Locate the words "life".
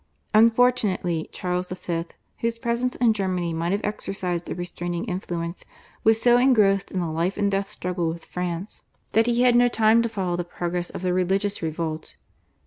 7.05-7.37